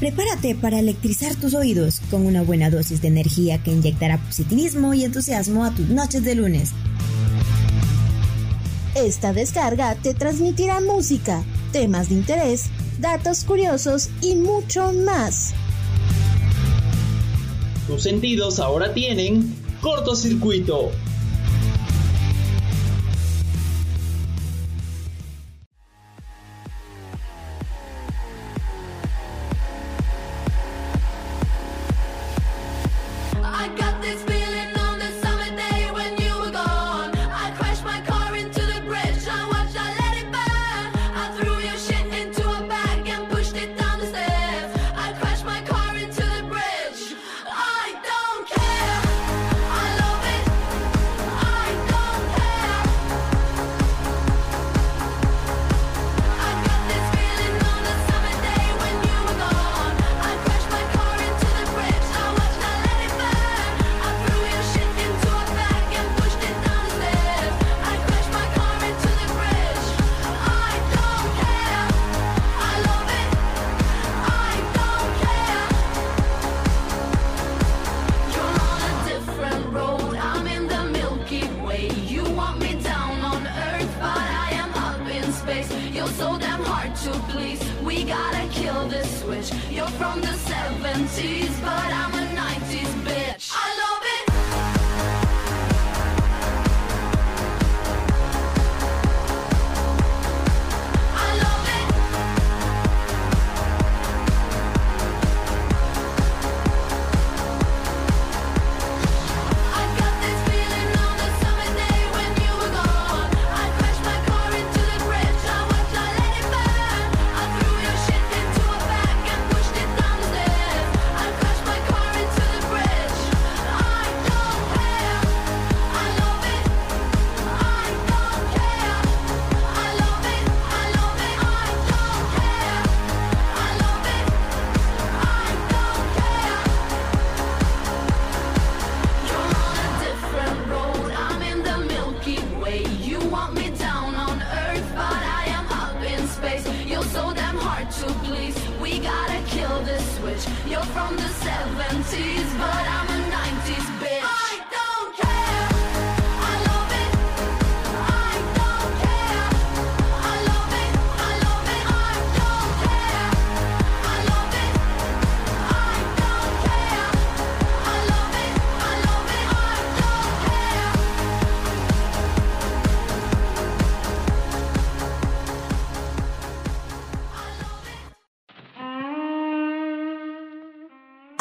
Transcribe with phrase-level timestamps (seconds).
[0.00, 5.04] Prepárate para electrizar tus oídos con una buena dosis de energía que inyectará positivismo y
[5.04, 6.70] entusiasmo a tus noches de lunes.
[8.94, 15.52] Esta descarga te transmitirá música, temas de interés, datos curiosos y mucho más.
[17.86, 20.92] Tus sentidos ahora tienen cortocircuito.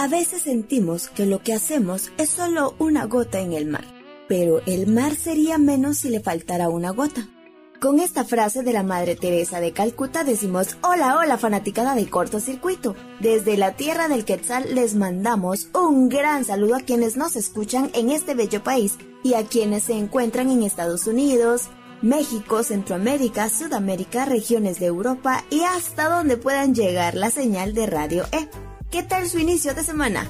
[0.09, 3.85] Veces sentimos que lo que hacemos es solo una gota en el mar,
[4.27, 7.27] pero el mar sería menos si le faltara una gota.
[7.79, 12.93] Con esta frase de la Madre Teresa de Calcuta decimos, hola, hola fanaticada de cortocircuito.
[13.21, 18.09] Desde la tierra del Quetzal les mandamos un gran saludo a quienes nos escuchan en
[18.09, 21.69] este bello país y a quienes se encuentran en Estados Unidos,
[22.01, 28.25] México, Centroamérica, Sudamérica, regiones de Europa y hasta donde puedan llegar la señal de Radio
[28.33, 28.68] E.
[28.91, 30.25] ¿Qué tal su inicio de semana?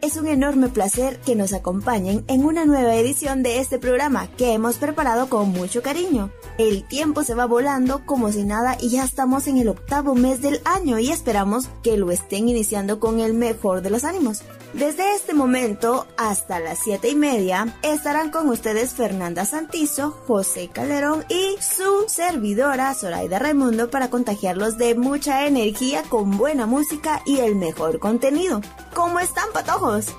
[0.00, 4.52] Es un enorme placer que nos acompañen en una nueva edición de este programa que
[4.52, 6.30] hemos preparado con mucho cariño.
[6.56, 10.40] El tiempo se va volando como si nada y ya estamos en el octavo mes
[10.42, 14.42] del año y esperamos que lo estén iniciando con el mejor de los ánimos.
[14.74, 21.24] Desde este momento hasta las 7 y media estarán con ustedes Fernanda Santizo, José Calderón
[21.28, 27.54] y su servidora Zoraida Raimundo para contagiarlos de mucha energía con buena música y el
[27.54, 28.62] mejor contenido.
[28.94, 30.12] ¿Cómo están, patojos?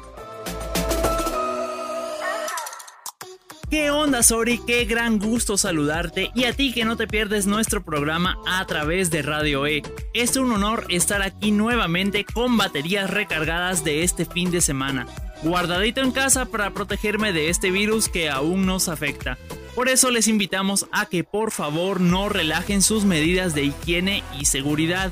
[3.70, 4.60] ¿Qué onda, Sori?
[4.60, 9.10] Qué gran gusto saludarte y a ti que no te pierdes nuestro programa a través
[9.10, 9.82] de Radio E.
[10.14, 15.08] Es un honor estar aquí nuevamente con baterías recargadas de este fin de semana,
[15.42, 19.40] guardadito en casa para protegerme de este virus que aún nos afecta.
[19.74, 24.46] Por eso les invitamos a que por favor no relajen sus medidas de higiene y
[24.46, 25.12] seguridad.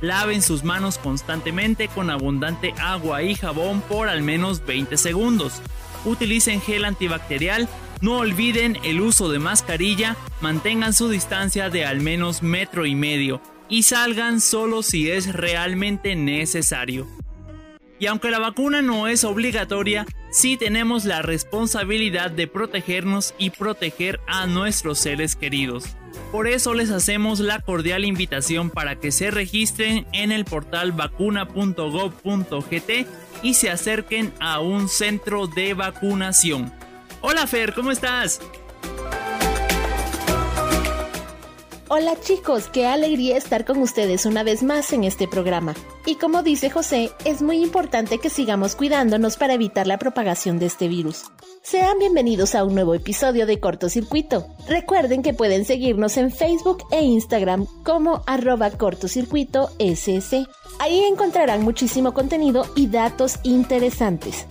[0.00, 5.60] Laven sus manos constantemente con abundante agua y jabón por al menos 20 segundos.
[6.04, 7.68] Utilicen gel antibacterial
[8.00, 13.40] no olviden el uso de mascarilla, mantengan su distancia de al menos metro y medio
[13.68, 17.06] y salgan solo si es realmente necesario.
[18.00, 24.20] Y aunque la vacuna no es obligatoria, sí tenemos la responsabilidad de protegernos y proteger
[24.28, 25.84] a nuestros seres queridos.
[26.30, 32.90] Por eso les hacemos la cordial invitación para que se registren en el portal vacuna.gov.gt
[33.42, 36.77] y se acerquen a un centro de vacunación.
[37.20, 38.40] Hola Fer, ¿cómo estás?
[41.88, 45.74] Hola chicos, qué alegría estar con ustedes una vez más en este programa.
[46.06, 50.66] Y como dice José, es muy importante que sigamos cuidándonos para evitar la propagación de
[50.66, 51.24] este virus.
[51.62, 54.46] Sean bienvenidos a un nuevo episodio de Cortocircuito.
[54.68, 60.46] Recuerden que pueden seguirnos en Facebook e Instagram como arroba cortocircuito ss.
[60.78, 64.46] Ahí encontrarán muchísimo contenido y datos interesantes.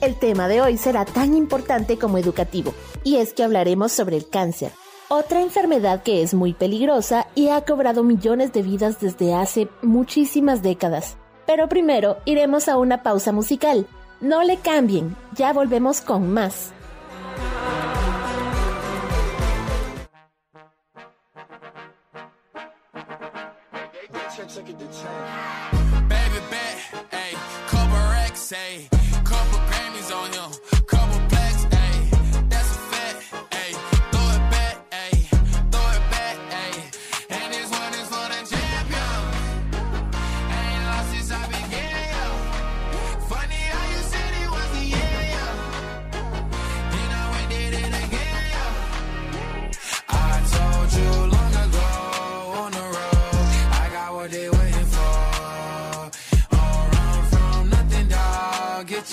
[0.00, 4.28] El tema de hoy será tan importante como educativo, y es que hablaremos sobre el
[4.28, 4.72] cáncer
[5.08, 10.62] otra enfermedad que es muy peligrosa y ha cobrado millones de vidas desde hace muchísimas
[10.62, 11.16] décadas.
[11.46, 13.86] Pero primero iremos a una pausa musical.
[14.20, 16.72] No le cambien, ya volvemos con más.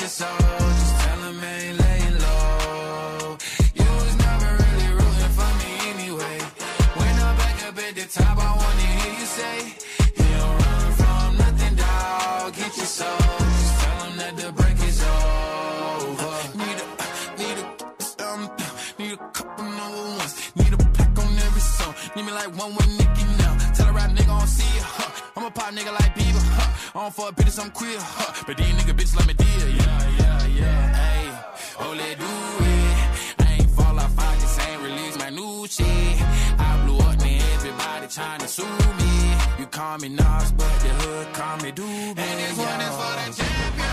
[0.06, 3.38] It's all Just tell me I laying low.
[3.80, 6.38] You was never really rooting for me anyway.
[7.00, 9.58] When I'm back up at the top, I wanna hear you say,
[10.20, 12.54] You don't run from nothing, dog.
[12.54, 13.16] Get your soul.
[13.16, 16.36] Just tell him that the break is over.
[16.60, 16.88] Need a,
[17.40, 18.52] need a, um,
[19.00, 20.34] need a couple number ones.
[20.58, 21.96] Need a pack on every song.
[22.18, 23.56] Need me like one with Nicky now.
[23.74, 24.84] Tell a rap nigga I don't see ya.
[24.84, 25.12] Huh.
[25.38, 26.44] I'm a pop nigga like Bieber.
[26.60, 27.00] Huh.
[27.00, 28.00] I don't fuck bitches, I'm queer.
[28.02, 28.44] Huh.
[28.46, 29.53] But these nigga bitches let me deal.
[31.86, 33.46] Oh, do it.
[33.46, 36.22] I ain't fall off, I just ain't release my new shit.
[36.58, 38.64] I blew up, and everybody trying to sue
[39.00, 39.14] me.
[39.60, 42.18] You call me Nas, but the hood call me Doobie.
[42.18, 43.93] And this one is for the champion.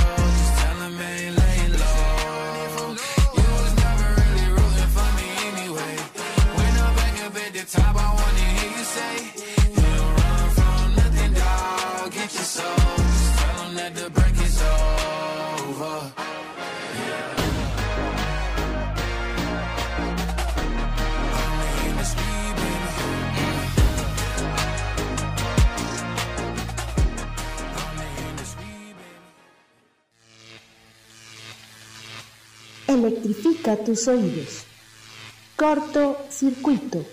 [33.61, 34.63] Tus oídos.
[35.55, 37.05] Corto circuito.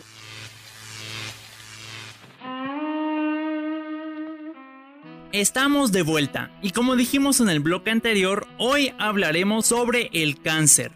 [5.32, 10.92] Estamos de vuelta y como dijimos en el bloque anterior, hoy hablaremos sobre el cáncer.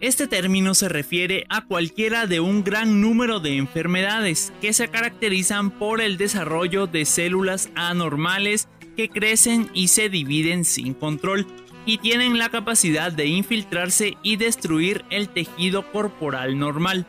[0.00, 5.72] Este término se refiere a cualquiera de un gran número de enfermedades que se caracterizan
[5.72, 11.46] por el desarrollo de células anormales que crecen y se dividen sin control
[11.86, 17.06] y tienen la capacidad de infiltrarse y destruir el tejido corporal normal.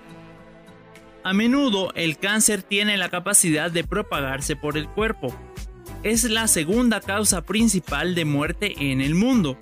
[1.23, 5.35] A menudo el cáncer tiene la capacidad de propagarse por el cuerpo.
[6.03, 9.57] Es la segunda causa principal de muerte en el mundo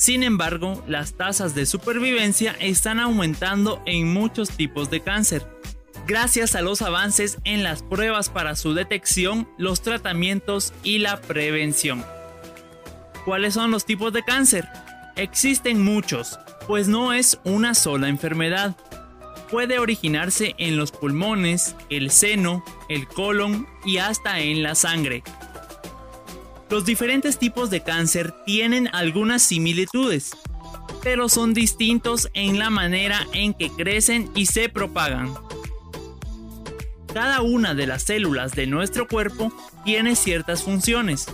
[0.00, 5.46] sin embargo, las tasas de supervivencia están aumentando en muchos tipos de cáncer,
[6.06, 12.02] gracias a los avances en las pruebas para su detección, los tratamientos y la prevención.
[13.24, 14.68] ¿Cuáles son los tipos de cáncer?
[15.16, 18.76] Existen muchos, pues no es una sola enfermedad.
[19.50, 25.22] Puede originarse en los pulmones, el seno, el colon y hasta en la sangre.
[26.70, 30.30] Los diferentes tipos de cáncer tienen algunas similitudes,
[31.02, 35.34] pero son distintos en la manera en que crecen y se propagan.
[37.12, 39.52] Cada una de las células de nuestro cuerpo
[39.84, 41.26] tiene ciertas funciones.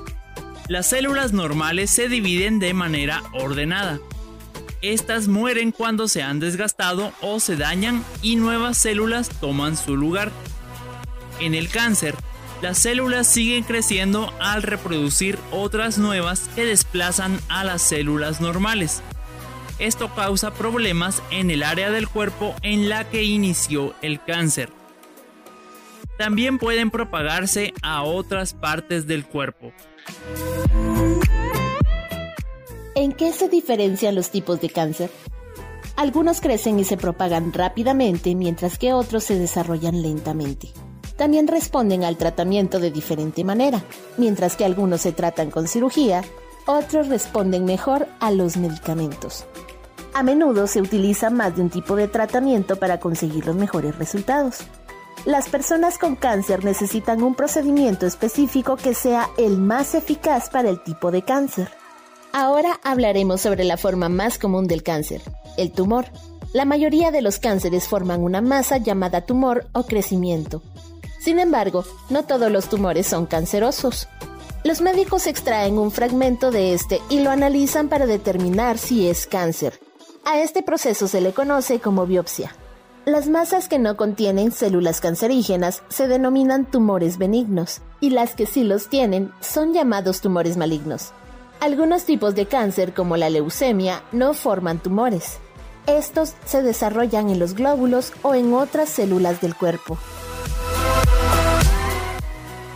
[0.68, 4.00] Las células normales se dividen de manera ordenada.
[4.82, 10.32] Estas mueren cuando se han desgastado o se dañan y nuevas células toman su lugar.
[11.38, 12.16] En el cáncer,
[12.62, 19.02] las células siguen creciendo al reproducir otras nuevas que desplazan a las células normales.
[19.78, 24.70] Esto causa problemas en el área del cuerpo en la que inició el cáncer.
[26.18, 29.72] También pueden propagarse a otras partes del cuerpo.
[32.94, 35.10] ¿En qué se diferencian los tipos de cáncer?
[35.96, 40.72] Algunos crecen y se propagan rápidamente mientras que otros se desarrollan lentamente
[41.16, 43.82] también responden al tratamiento de diferente manera.
[44.16, 46.22] Mientras que algunos se tratan con cirugía,
[46.66, 49.46] otros responden mejor a los medicamentos.
[50.14, 54.60] A menudo se utiliza más de un tipo de tratamiento para conseguir los mejores resultados.
[55.24, 60.82] Las personas con cáncer necesitan un procedimiento específico que sea el más eficaz para el
[60.82, 61.70] tipo de cáncer.
[62.32, 65.22] Ahora hablaremos sobre la forma más común del cáncer,
[65.56, 66.06] el tumor.
[66.52, 70.62] La mayoría de los cánceres forman una masa llamada tumor o crecimiento,
[71.26, 74.06] sin embargo, no todos los tumores son cancerosos.
[74.62, 79.80] Los médicos extraen un fragmento de este y lo analizan para determinar si es cáncer.
[80.24, 82.54] A este proceso se le conoce como biopsia.
[83.06, 88.64] Las masas que no contienen células cancerígenas se denominan tumores benignos y las que sí
[88.64, 91.12] los tienen son llamados tumores malignos.
[91.60, 95.38] Algunos tipos de cáncer como la leucemia no forman tumores.
[95.86, 99.96] Estos se desarrollan en los glóbulos o en otras células del cuerpo.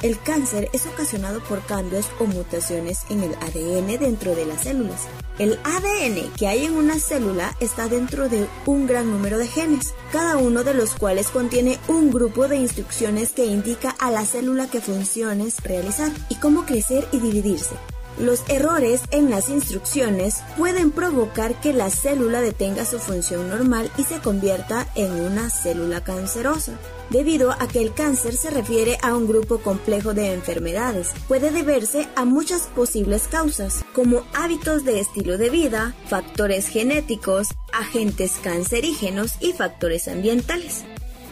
[0.02, 5.02] El cáncer es ocasionado por cambios o mutaciones en el ADN dentro de las células.
[5.38, 9.94] El ADN que hay en una célula está dentro de un gran número de genes,
[10.10, 14.70] cada uno de los cuales contiene un grupo de instrucciones que indica a la célula
[14.70, 17.74] qué funciones realizar y cómo crecer y dividirse.
[18.18, 24.04] Los errores en las instrucciones pueden provocar que la célula detenga su función normal y
[24.04, 26.72] se convierta en una célula cancerosa.
[27.10, 32.08] Debido a que el cáncer se refiere a un grupo complejo de enfermedades, puede deberse
[32.14, 39.52] a muchas posibles causas, como hábitos de estilo de vida, factores genéticos, agentes cancerígenos y
[39.52, 40.84] factores ambientales.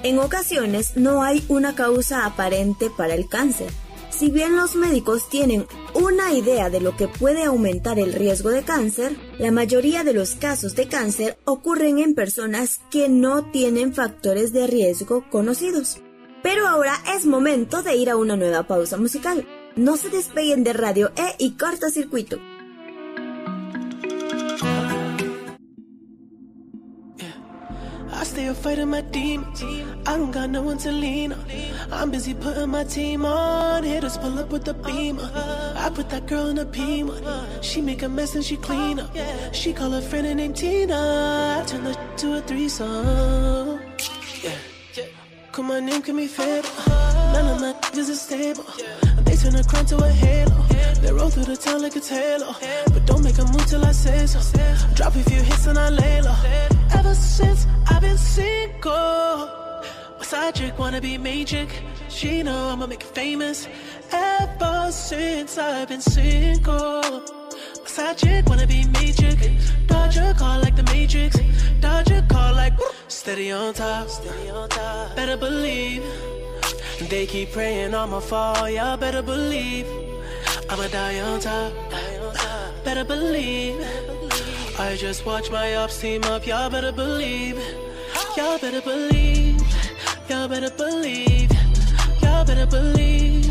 [0.03, 3.71] En ocasiones no hay una causa aparente para el cáncer,
[4.19, 8.63] si bien los médicos tienen una idea de lo que puede aumentar el riesgo de
[8.63, 14.53] cáncer, la mayoría de los casos de cáncer ocurren en personas que no tienen factores
[14.53, 15.99] de riesgo conocidos.
[16.43, 19.47] Pero ahora es momento de ir a una nueva pausa musical.
[19.77, 22.39] No se despeguen de Radio E y cortocircuito.
[28.19, 29.63] I stay a fighting my demons.
[30.05, 31.45] I don't got no one to lean on.
[31.93, 33.85] I'm busy putting my team on.
[33.85, 35.31] Hitters pull up with the beamer.
[35.77, 37.63] I put that girl in a P1.
[37.63, 39.15] She make a mess and she clean up.
[39.53, 41.61] She call a friend named Tina.
[41.61, 43.81] I turn the to a threesome.
[44.43, 45.05] Yeah.
[45.53, 46.73] Call my name can be fatal.
[47.35, 48.67] None of my is stable.
[49.23, 50.67] They turn a crown to a halo.
[51.03, 52.53] They roll through the town like it's halo.
[52.93, 54.41] But don't make a move till I say so.
[54.95, 56.78] Drop a few hits and I lay low.
[56.95, 59.49] Ever since I've been single.
[60.18, 61.68] My side chick wanna be main chick.
[62.09, 63.68] She know I'ma make it famous.
[64.12, 67.02] Ever since I've been single.
[67.83, 69.38] My side chick wanna be main chick.
[69.87, 71.37] Dodge a call like the Matrix.
[71.80, 72.75] Dodge a call like
[73.09, 74.09] steady on top.
[74.09, 75.16] Steady on top.
[75.16, 76.02] Better believe.
[77.09, 78.68] They keep praying I'ma fall.
[78.68, 79.87] Y'all better believe.
[80.68, 81.73] I'ma die on top.
[82.85, 84.08] Better believe.
[84.81, 87.59] I just watch my ops team up, y'all better believe.
[88.37, 89.61] Y'all better believe.
[90.29, 91.51] Y'all better believe.
[92.23, 93.47] Y'all better believe.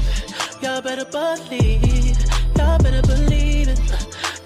[0.62, 2.18] Y'all better believe.
[2.58, 3.80] Y'all better believe it.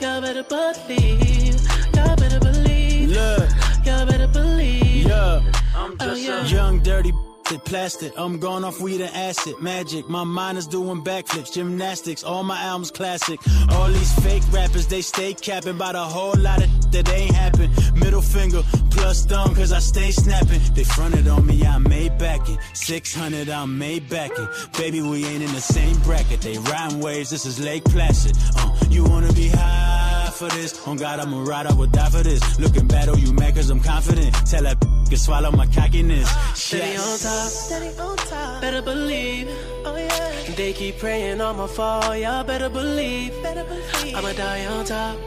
[0.02, 1.62] Y'all better believe.
[1.94, 3.10] Y'all better believe.
[3.10, 3.50] Look,
[3.86, 5.06] Y'all better believe.
[5.06, 5.42] yeah.
[5.76, 6.46] I'm just oh, yeah.
[6.46, 7.14] Young, dirty,
[7.60, 8.14] plastic.
[8.18, 9.60] I'm going off weed and acid.
[9.60, 10.08] Magic.
[10.10, 12.24] My mind is doing backflips, gymnastics.
[12.24, 13.40] All my albums classic.
[13.72, 17.72] All these fake rappers, they stay capping about a whole lot of that ain't happen.
[17.96, 20.62] Middle finger plus thumb, cause I stay snapping.
[20.74, 22.60] They fronted on me, I made back it.
[22.74, 24.50] 600, I made back it.
[24.78, 26.42] Baby, we ain't in the same bracket.
[26.42, 28.38] They riding waves, this is Lake Placid.
[28.58, 30.86] Uh, you wanna be high for this?
[30.88, 32.60] On God, I'm a ride, I would die for this.
[32.60, 34.34] Looking bad, oh, you mad cause I'm confident.
[34.48, 34.80] Tell that
[35.12, 36.30] can swallow my cockiness.
[36.56, 37.50] Steady on top.
[37.50, 38.62] Steady on top.
[38.62, 39.50] Better believe.
[39.84, 40.56] Oh yeah.
[40.56, 42.16] They keep praying I'ma fall.
[42.16, 43.34] Y'all better believe.
[43.44, 44.16] Better believe.
[44.16, 45.18] I'ma die on top.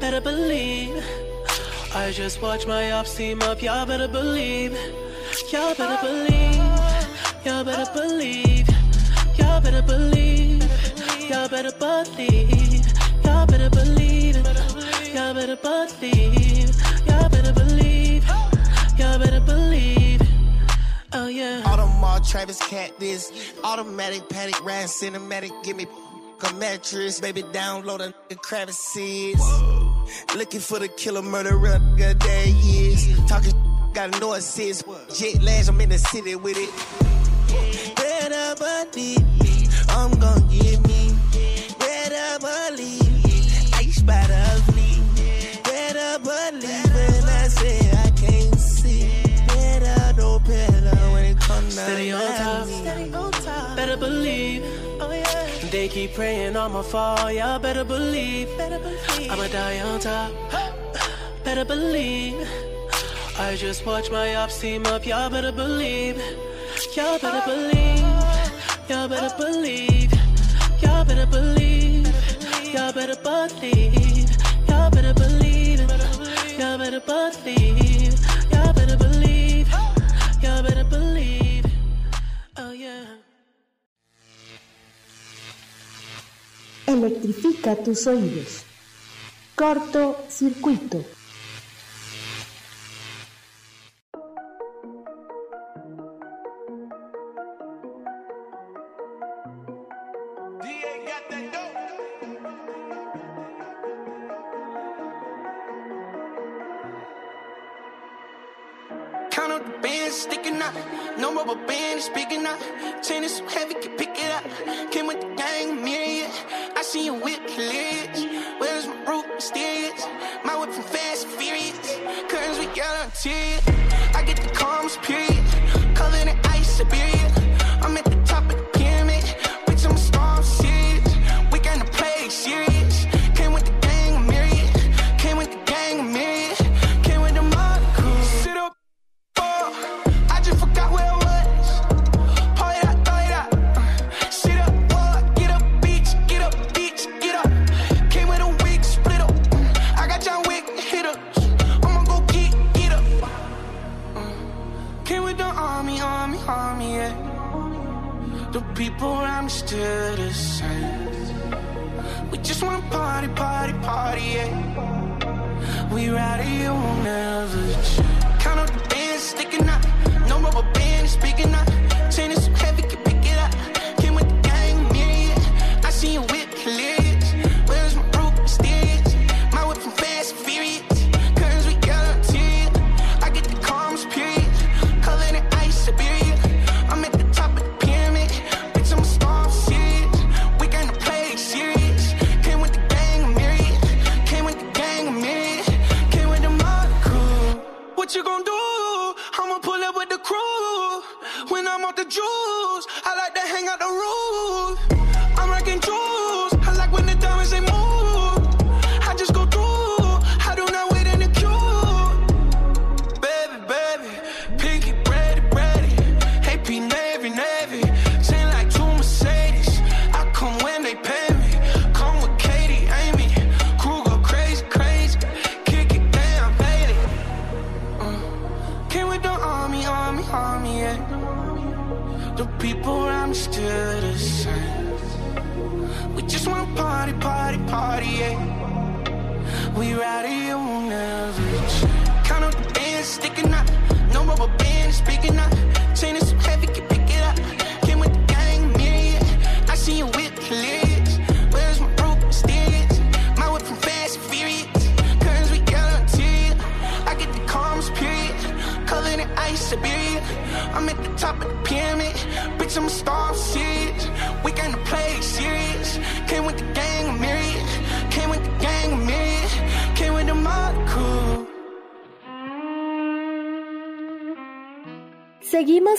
[0.00, 0.96] Better believe.
[1.94, 3.62] I just watch my ops team up.
[3.62, 4.76] Y'all better believe.
[5.52, 6.56] Y'all better believe.
[7.46, 8.68] Y'all better believe.
[9.38, 10.64] Y'all better believe.
[11.30, 12.84] Y'all better believe.
[13.24, 14.36] Y'all better believe.
[15.14, 16.61] Y'all better believe.
[19.02, 20.22] Y'all better believe.
[21.12, 21.62] Oh yeah.
[21.64, 25.50] Audemars, Travis Cat, this automatic paddock ride cinematic.
[25.64, 25.86] Give me
[26.48, 27.42] a mattress, baby.
[27.42, 29.42] Download a nigga crevices.
[30.36, 32.16] Looking for the killer murderer, nigga.
[32.22, 33.18] There he is.
[33.26, 33.54] Talking,
[33.92, 34.84] gotta know assist.
[35.18, 36.70] Jet lash, I'm in the city with it.
[37.96, 39.18] Better believe,
[39.88, 41.10] I'm gonna give me.
[41.80, 45.64] Better believe, ice by the fleet.
[45.64, 46.91] Better believe
[52.02, 53.70] Steady on top.
[53.70, 53.76] On.
[53.76, 54.62] Better believe.
[55.00, 55.70] Oh yeah.
[55.70, 57.30] They keep praying I'ma fall.
[57.30, 58.48] Y'all better believe.
[58.58, 59.30] Better believe.
[59.30, 60.32] I'ma die on top.
[61.44, 62.48] Better believe.
[63.38, 65.06] I just watch my ops team up.
[65.06, 66.16] Y'all better believe.
[66.96, 67.46] Y'all better oh.
[67.46, 67.70] oh.
[67.70, 68.22] believe.
[68.90, 70.12] Y'all better believe.
[70.82, 72.06] Y'all better believe.
[72.74, 74.30] Y'all better believe.
[74.68, 75.80] Y'all better believe.
[76.58, 77.91] Y'all better believe.
[86.92, 88.64] Electrifica tus oídos.
[89.54, 91.04] Corto circuito.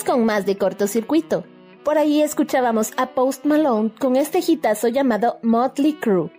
[0.05, 1.45] Con más de cortocircuito.
[1.85, 6.29] Por ahí escuchábamos a Post Malone con este hitazo llamado Motley Crue.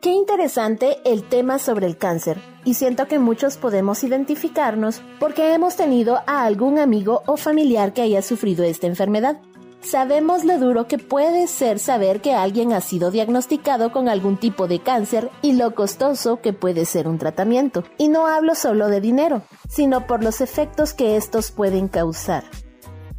[0.00, 5.76] Qué interesante el tema sobre el cáncer, y siento que muchos podemos identificarnos porque hemos
[5.76, 9.40] tenido a algún amigo o familiar que haya sufrido esta enfermedad.
[9.80, 14.66] Sabemos lo duro que puede ser saber que alguien ha sido diagnosticado con algún tipo
[14.66, 17.84] de cáncer y lo costoso que puede ser un tratamiento.
[17.96, 22.44] Y no hablo solo de dinero, sino por los efectos que estos pueden causar.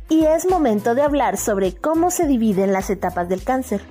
[0.07, 3.81] Y es momento de hablar sobre cómo se dividen las etapas del cáncer.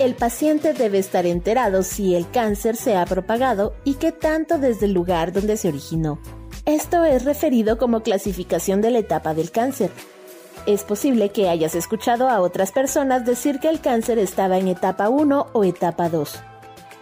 [0.00, 4.86] El paciente debe estar enterado si el cáncer se ha propagado y qué tanto desde
[4.86, 6.18] el lugar donde se originó.
[6.66, 9.90] Esto es referido como clasificación de la etapa del cáncer.
[10.66, 15.08] Es posible que hayas escuchado a otras personas decir que el cáncer estaba en etapa
[15.08, 16.34] 1 o etapa 2.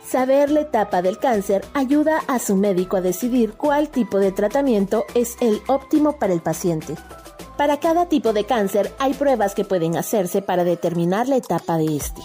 [0.07, 5.05] Saber la etapa del cáncer ayuda a su médico a decidir cuál tipo de tratamiento
[5.15, 6.95] es el óptimo para el paciente.
[7.59, 11.97] Para cada tipo de cáncer hay pruebas que pueden hacerse para determinar la etapa de
[11.97, 12.23] este.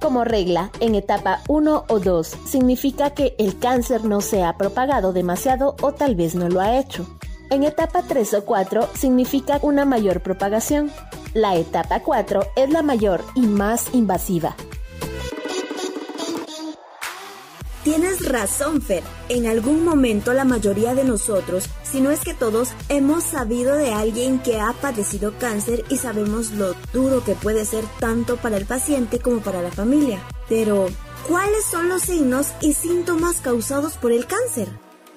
[0.00, 5.12] Como regla, en etapa 1 o 2 significa que el cáncer no se ha propagado
[5.12, 7.06] demasiado o tal vez no lo ha hecho.
[7.50, 10.90] En etapa 3 o 4 significa una mayor propagación.
[11.34, 14.56] La etapa 4 es la mayor y más invasiva.
[17.84, 19.02] Tienes razón, Fer.
[19.28, 23.92] En algún momento la mayoría de nosotros, si no es que todos, hemos sabido de
[23.92, 28.64] alguien que ha padecido cáncer y sabemos lo duro que puede ser tanto para el
[28.64, 30.22] paciente como para la familia.
[30.48, 30.88] Pero,
[31.28, 34.68] ¿cuáles son los signos y síntomas causados por el cáncer?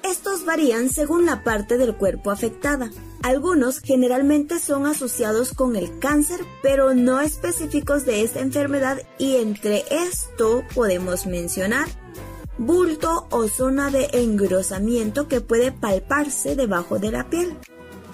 [0.03, 2.91] Estos varían según la parte del cuerpo afectada.
[3.23, 9.85] Algunos generalmente son asociados con el cáncer, pero no específicos de esta enfermedad y entre
[9.89, 11.87] esto podemos mencionar
[12.57, 17.57] bulto o zona de engrosamiento que puede palparse debajo de la piel.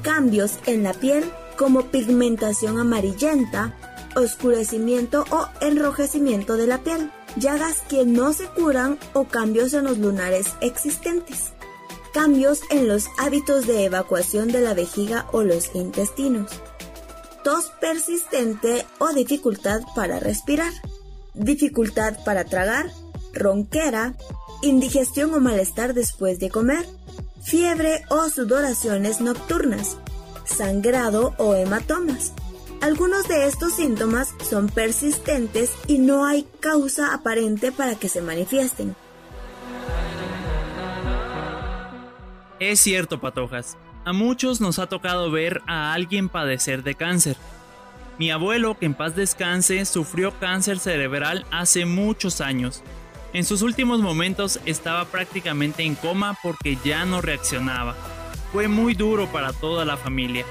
[0.01, 1.23] Cambios en la piel
[1.57, 3.77] como pigmentación amarillenta,
[4.15, 9.97] oscurecimiento o enrojecimiento de la piel, llagas que no se curan o cambios en los
[9.97, 11.53] lunares existentes.
[12.13, 16.51] Cambios en los hábitos de evacuación de la vejiga o los intestinos.
[17.43, 20.73] Tos persistente o dificultad para respirar.
[21.33, 22.91] Dificultad para tragar
[23.33, 24.15] ronquera,
[24.61, 26.85] indigestión o malestar después de comer,
[27.43, 29.97] fiebre o sudoraciones nocturnas,
[30.45, 32.33] sangrado o hematomas.
[32.81, 38.95] Algunos de estos síntomas son persistentes y no hay causa aparente para que se manifiesten.
[42.59, 43.77] Es cierto, patojas.
[44.03, 47.37] A muchos nos ha tocado ver a alguien padecer de cáncer.
[48.17, 52.83] Mi abuelo, que en paz descanse, sufrió cáncer cerebral hace muchos años.
[53.33, 57.95] En sus últimos momentos estaba prácticamente en coma porque ya no reaccionaba.
[58.51, 60.45] Fue muy duro para toda la familia.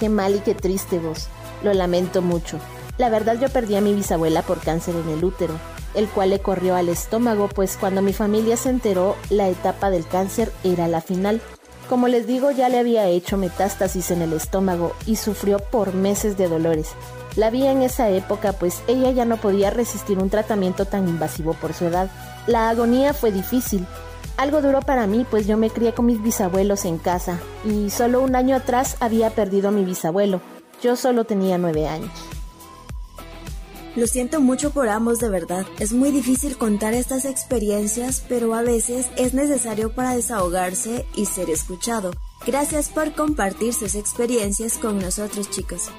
[0.00, 1.28] Qué mal y qué triste vos.
[1.62, 2.58] Lo lamento mucho.
[2.96, 5.58] La verdad yo perdí a mi bisabuela por cáncer en el útero,
[5.94, 10.06] el cual le corrió al estómago, pues cuando mi familia se enteró, la etapa del
[10.06, 11.42] cáncer era la final.
[11.86, 16.38] Como les digo, ya le había hecho metástasis en el estómago y sufrió por meses
[16.38, 16.94] de dolores.
[17.36, 21.54] La vi en esa época, pues ella ya no podía resistir un tratamiento tan invasivo
[21.54, 22.10] por su edad.
[22.46, 23.86] La agonía fue difícil.
[24.36, 28.20] Algo duró para mí, pues yo me crié con mis bisabuelos en casa, y solo
[28.20, 30.40] un año atrás había perdido a mi bisabuelo.
[30.82, 32.10] Yo solo tenía nueve años.
[33.94, 35.66] Lo siento mucho por ambos de verdad.
[35.78, 41.50] Es muy difícil contar estas experiencias, pero a veces es necesario para desahogarse y ser
[41.50, 42.12] escuchado.
[42.46, 45.90] Gracias por compartir sus experiencias con nosotros chicos.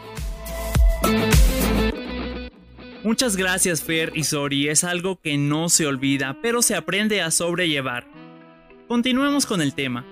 [3.04, 7.32] Muchas gracias Fer y Sori, es algo que no se olvida, pero se aprende a
[7.32, 8.08] sobrellevar.
[8.88, 10.06] Continuemos con el tema.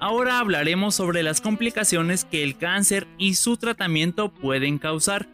[0.00, 5.28] Ahora hablaremos sobre las complicaciones que el cáncer y su tratamiento pueden causar,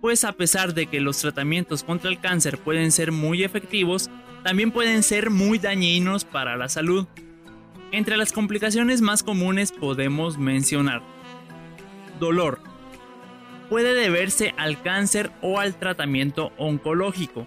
[0.00, 4.10] pues a pesar de que los tratamientos contra el cáncer pueden ser muy efectivos,
[4.42, 7.06] también pueden ser muy dañinos para la salud.
[7.92, 11.02] Entre las complicaciones más comunes podemos mencionar
[12.18, 12.60] dolor,
[13.70, 17.46] puede deberse al cáncer o al tratamiento oncológico,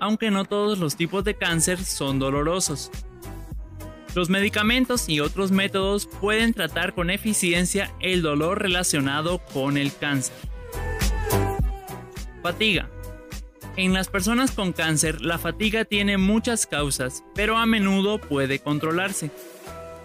[0.00, 2.90] aunque no todos los tipos de cáncer son dolorosos.
[4.16, 10.34] Los medicamentos y otros métodos pueden tratar con eficiencia el dolor relacionado con el cáncer.
[12.42, 12.90] Fatiga.
[13.76, 19.30] En las personas con cáncer, la fatiga tiene muchas causas, pero a menudo puede controlarse.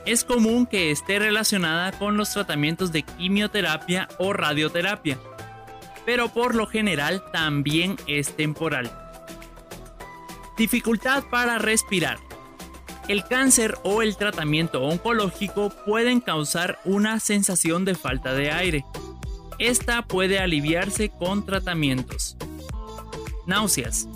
[0.06, 5.20] Es común que esté relacionada con los tratamientos de quimioterapia o radioterapia,
[6.08, 8.90] pero por lo general también es temporal.
[10.58, 12.18] Dificultad para respirar.
[13.10, 18.86] El cáncer o el tratamiento oncológico pueden causar una sensación de falta de aire.
[19.60, 22.38] Esta puede aliviarse con tratamientos.
[23.46, 24.08] Náuseas.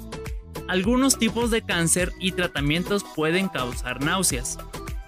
[0.69, 4.57] Algunos tipos de cáncer y tratamientos pueden causar náuseas.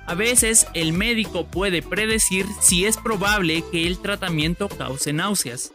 [0.05, 5.71] A veces el médico puede predecir si es probable que el tratamiento cause náuseas.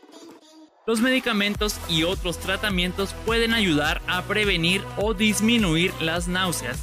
[0.88, 6.78] Los medicamentos y otros tratamientos pueden ayudar a prevenir o disminuir las náuseas.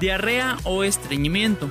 [0.00, 1.70] Diarrea o estreñimiento.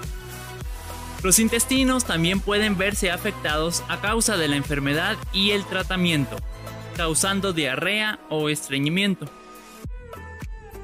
[1.23, 6.37] Los intestinos también pueden verse afectados a causa de la enfermedad y el tratamiento
[6.95, 9.25] causando diarrea o estreñimiento.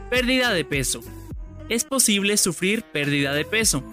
[0.09, 1.01] Pérdida de peso.
[1.69, 3.85] Es posible sufrir pérdida de peso.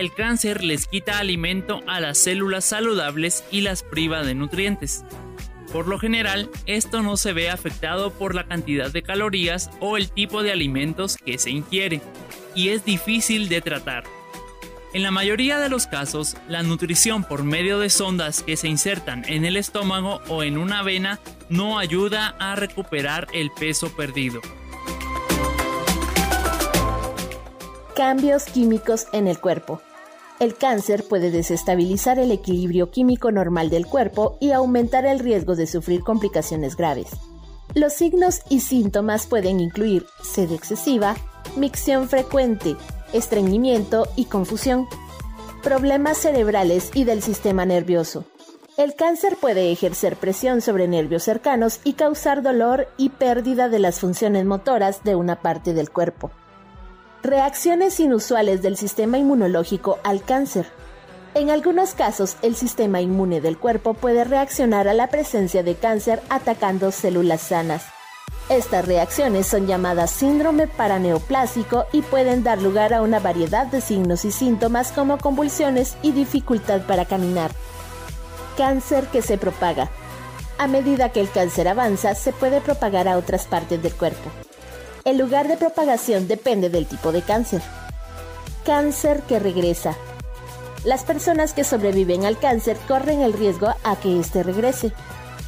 [0.00, 5.04] El cáncer les quita alimento a las células saludables y las priva de nutrientes.
[5.74, 10.10] Por lo general, esto no se ve afectado por la cantidad de calorías o el
[10.10, 12.00] tipo de alimentos que se ingiere,
[12.54, 14.04] y es difícil de tratar.
[14.94, 19.26] En la mayoría de los casos, la nutrición por medio de sondas que se insertan
[19.28, 24.40] en el estómago o en una vena no ayuda a recuperar el peso perdido.
[27.94, 29.82] Cambios químicos en el cuerpo.
[30.40, 35.66] El cáncer puede desestabilizar el equilibrio químico normal del cuerpo y aumentar el riesgo de
[35.66, 37.08] sufrir complicaciones graves.
[37.74, 41.14] Los signos y síntomas pueden incluir sed excesiva,
[41.56, 42.74] micción frecuente,
[43.12, 44.88] estreñimiento y confusión,
[45.62, 48.24] problemas cerebrales y del sistema nervioso.
[48.78, 54.00] El cáncer puede ejercer presión sobre nervios cercanos y causar dolor y pérdida de las
[54.00, 56.30] funciones motoras de una parte del cuerpo.
[57.22, 60.66] Reacciones inusuales del sistema inmunológico al cáncer.
[61.34, 66.22] En algunos casos, el sistema inmune del cuerpo puede reaccionar a la presencia de cáncer
[66.30, 67.84] atacando células sanas.
[68.48, 74.24] Estas reacciones son llamadas síndrome paraneoplásico y pueden dar lugar a una variedad de signos
[74.24, 77.50] y síntomas como convulsiones y dificultad para caminar.
[78.56, 79.90] Cáncer que se propaga.
[80.56, 84.30] A medida que el cáncer avanza, se puede propagar a otras partes del cuerpo.
[85.04, 87.62] El lugar de propagación depende del tipo de cáncer.
[88.64, 89.96] Cáncer que regresa.
[90.84, 94.92] Las personas que sobreviven al cáncer corren el riesgo a que éste regrese.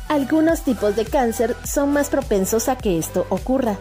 [0.09, 3.77] Algunos tipos de cáncer son más propensos a que esto ocurra.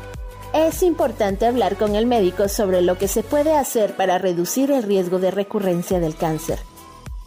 [0.54, 4.84] Es importante hablar con el médico sobre lo que se puede hacer para reducir el
[4.84, 6.60] riesgo de recurrencia del cáncer.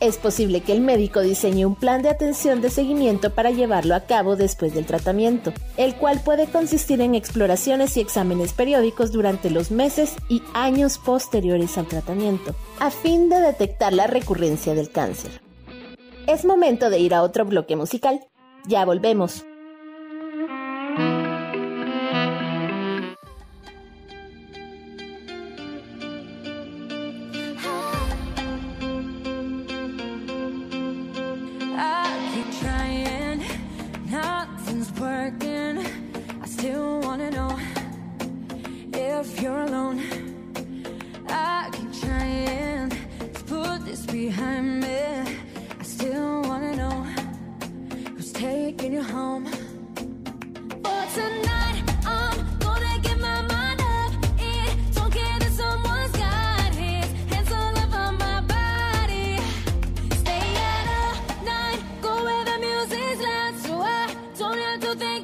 [0.01, 4.01] Es posible que el médico diseñe un plan de atención de seguimiento para llevarlo a
[4.01, 9.71] cabo después del tratamiento, el cual puede consistir en exploraciones y exámenes periódicos durante los
[9.71, 15.41] meses y años posteriores al tratamiento, a fin de detectar la recurrencia del cáncer.
[16.27, 18.21] Es momento de ir a otro bloque musical.
[18.67, 19.45] Ya volvemos.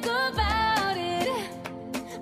[0.01, 1.27] Think about it.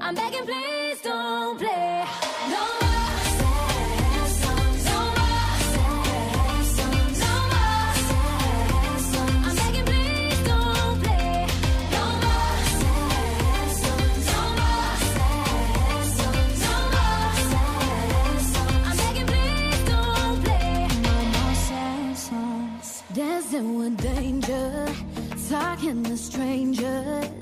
[0.01, 2.05] I'm begging, please don't play.
[2.49, 4.85] No more sad songs.
[4.85, 7.19] No more sad songs.
[7.19, 9.45] No more sad songs.
[9.47, 11.47] I'm begging, please don't play.
[11.91, 14.25] No more sad songs.
[14.31, 15.39] No more sad
[16.19, 16.59] songs.
[16.65, 18.87] No more sad songs.
[18.87, 20.87] I'm begging, please don't play.
[21.03, 22.87] No more sad songs.
[23.13, 24.87] Dancing with danger,
[25.49, 27.38] talking to strangers.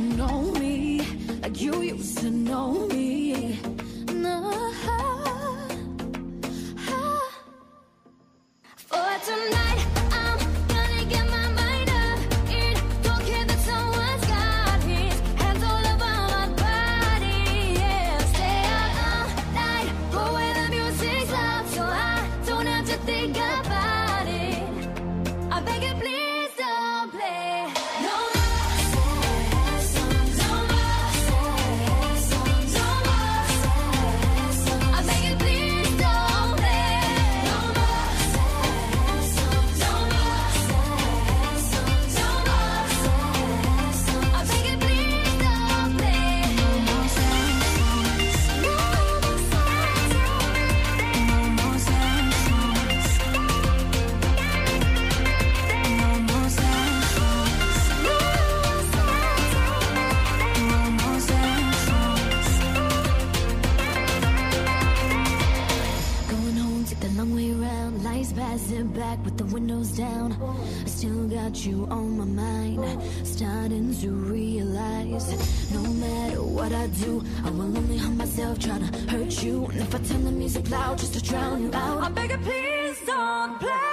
[0.00, 1.00] Know me
[1.42, 3.09] like you used to know me.
[73.24, 78.98] starting to realize No matter what I do, I will only harm myself trying to
[79.10, 79.66] hurt you.
[79.66, 82.38] And if I turn the music loud just to drown you out I beg you
[82.38, 83.89] please don't play.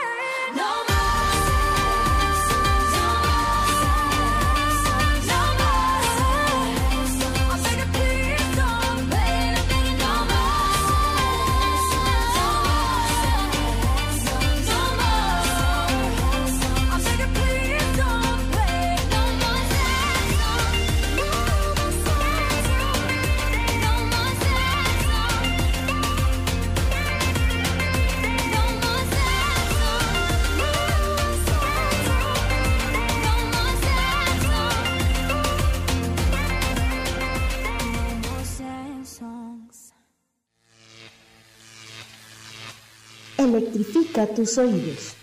[44.25, 45.13] tus oídos.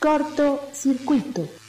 [0.00, 1.59] Corto circuito.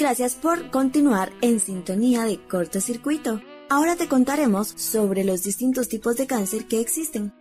[0.00, 3.42] gracias por continuar en sintonía de cortocircuito.
[3.68, 7.34] Ahora te contaremos sobre los distintos tipos de cáncer que existen.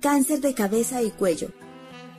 [0.00, 1.48] Cáncer de cabeza y cuello.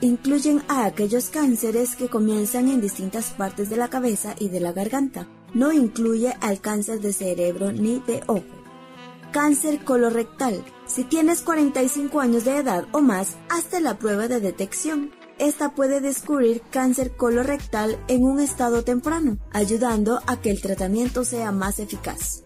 [0.01, 4.73] Incluyen a aquellos cánceres que comienzan en distintas partes de la cabeza y de la
[4.73, 5.29] garganta.
[5.53, 8.43] No incluye al cáncer de cerebro ni de ojo.
[9.31, 10.61] Cáncer colorectal.
[10.87, 15.11] Si tienes 45 años de edad o más, hazte la prueba de detección.
[15.37, 21.51] Esta puede descubrir cáncer colorectal en un estado temprano, ayudando a que el tratamiento sea
[21.51, 22.43] más eficaz.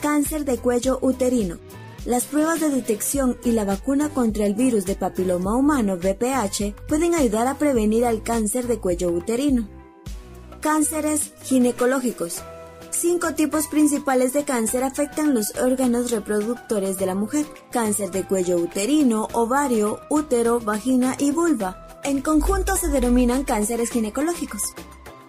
[0.00, 1.58] Cáncer de cuello uterino.
[2.06, 7.14] Las pruebas de detección y la vacuna contra el virus de papiloma humano VPH pueden
[7.14, 9.68] ayudar a prevenir el cáncer de cuello uterino.
[10.60, 12.42] Cánceres ginecológicos.
[12.90, 17.44] Cinco tipos principales de cáncer afectan los órganos reproductores de la mujer.
[17.70, 21.83] Cáncer de cuello uterino, ovario, útero, vagina y vulva.
[22.04, 24.74] En conjunto se denominan cánceres ginecológicos.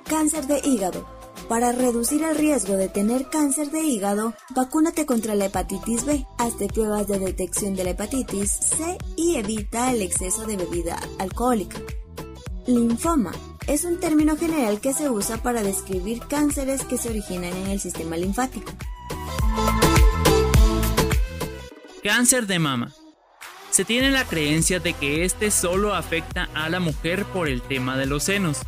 [0.10, 1.08] Cáncer de hígado.
[1.48, 6.68] Para reducir el riesgo de tener cáncer de hígado, vacúnate contra la hepatitis B, hazte
[6.68, 11.80] pruebas de detección de la hepatitis C y evita el exceso de bebida alcohólica.
[12.68, 13.32] Linfoma
[13.68, 17.80] es un término general que se usa para describir cánceres que se originan en el
[17.80, 18.74] sistema linfático.
[22.04, 22.94] Cáncer de mama.
[23.76, 27.98] Se tiene la creencia de que este solo afecta a la mujer por el tema
[27.98, 28.62] de los senos,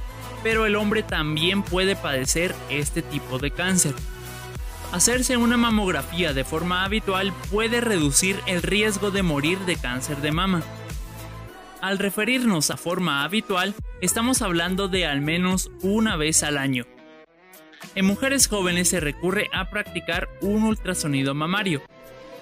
[0.43, 3.93] pero el hombre también puede padecer este tipo de cáncer.
[4.91, 10.33] Hacerse una mamografía de forma habitual puede reducir el riesgo de morir de cáncer de
[10.33, 10.61] mama.
[11.79, 16.83] Al referirnos a forma habitual, estamos hablando de al menos una vez al año.
[17.95, 21.81] En mujeres jóvenes se recurre a practicar un ultrasonido mamario,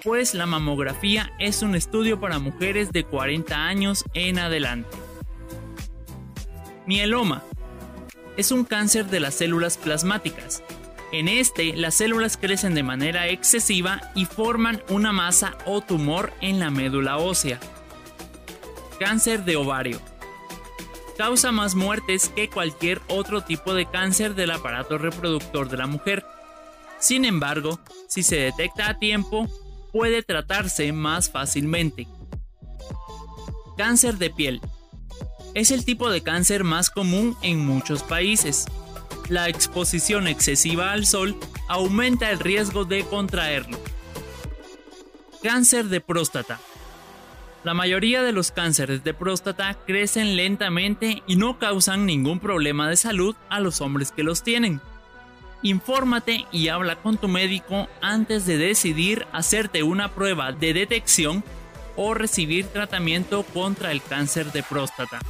[0.05, 4.95] pues la mamografía es un estudio para mujeres de 40 años en adelante.
[6.85, 7.43] Mieloma
[8.37, 10.61] es un cáncer de las células plasmáticas.
[11.11, 16.59] En este, las células crecen de manera excesiva y forman una masa o tumor en
[16.59, 17.59] la médula ósea.
[18.99, 19.99] Cáncer de ovario.
[21.17, 26.23] Causa más muertes que cualquier otro tipo de cáncer del aparato reproductor de la mujer.
[26.99, 29.49] Sin embargo, si se detecta a tiempo,
[29.95, 32.05] puede tratarse más fácilmente.
[33.77, 34.59] Cáncer de piel.
[35.53, 38.65] Es el tipo de cáncer más común en muchos países.
[39.29, 41.37] La exposición excesiva al sol
[41.69, 43.79] aumenta el riesgo de contraerlo.
[45.41, 46.59] Cáncer de próstata.
[47.63, 52.97] La mayoría de los cánceres de próstata crecen lentamente y no causan ningún problema de
[52.97, 54.81] salud a los hombres que los tienen.
[55.66, 61.43] Infórmate y habla con tu médico antes de decidir hacerte una prueba de detección
[61.95, 65.22] o recibir tratamiento contra el cáncer de próstata.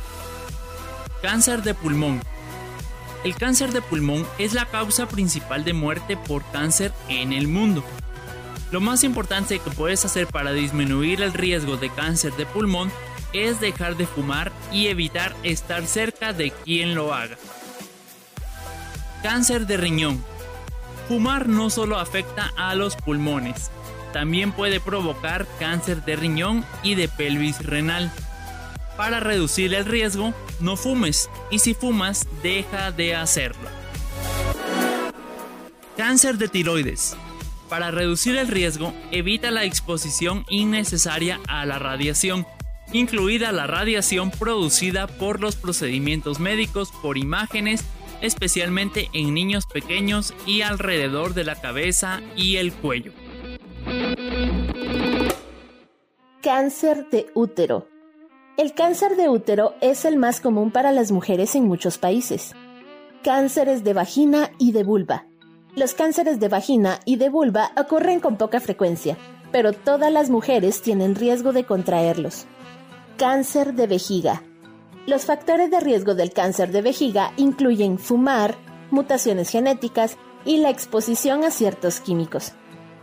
[1.22, 2.20] Cáncer de pulmón.
[3.24, 7.82] El cáncer de pulmón es la causa principal de muerte por cáncer en el mundo.
[8.72, 12.92] Lo más importante que puedes hacer para disminuir el riesgo de cáncer de pulmón
[13.32, 17.38] es dejar de fumar y evitar estar cerca de quien lo haga.
[19.26, 20.24] Cáncer de riñón.
[21.08, 23.72] Fumar no solo afecta a los pulmones,
[24.14, 28.12] también puede provocar cáncer de riñón y de pelvis renal.
[28.96, 33.68] Para reducir el riesgo, no fumes y si fumas, deja de hacerlo.
[35.98, 37.18] Cáncer de tiroides.
[37.68, 42.46] Para reducir el riesgo, evita la exposición innecesaria a la radiación,
[42.94, 47.84] incluida la radiación producida por los procedimientos médicos por imágenes,
[48.26, 53.12] especialmente en niños pequeños y alrededor de la cabeza y el cuello.
[56.42, 57.88] Cáncer de útero.
[58.58, 62.54] El cáncer de útero es el más común para las mujeres en muchos países.
[63.24, 65.26] Cánceres de vagina y de vulva.
[65.76, 69.18] Los cánceres de vagina y de vulva ocurren con poca frecuencia,
[69.52, 72.46] pero todas las mujeres tienen riesgo de contraerlos.
[73.18, 74.44] Cáncer de vejiga.
[75.08, 78.56] Los factores de riesgo del cáncer de vejiga incluyen fumar,
[78.90, 82.54] mutaciones genéticas y la exposición a ciertos químicos.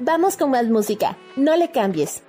[0.01, 2.25] Vamos con más música, no le cambies.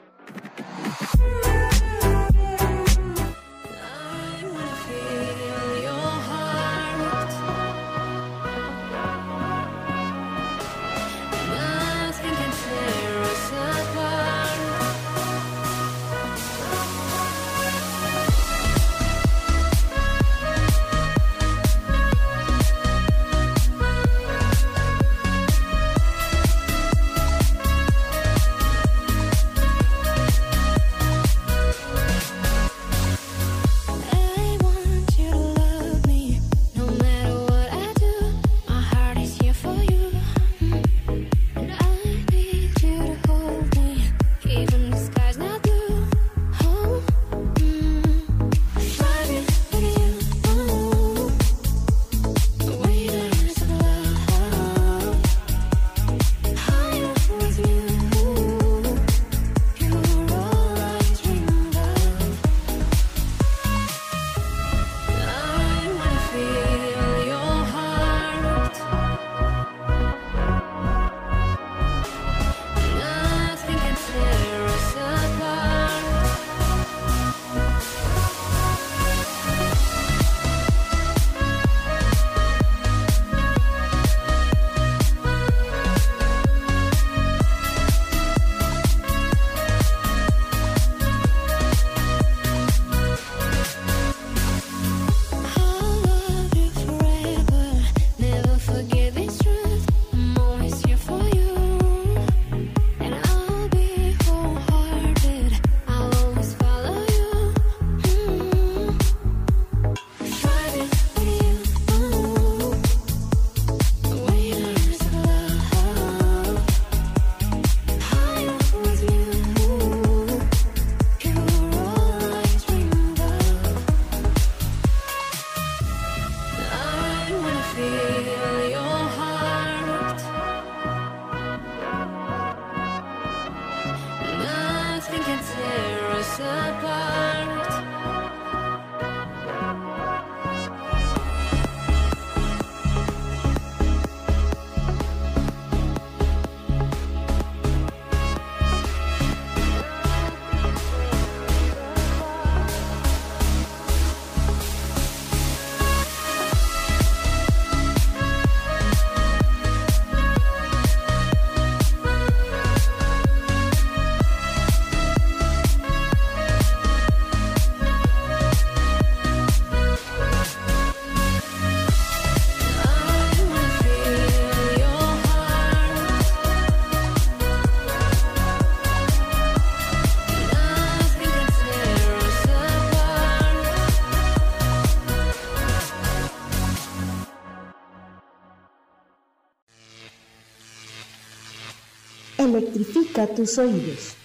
[193.14, 194.16] Electrifica tus oídos.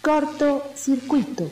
[0.00, 1.50] Corto circuito.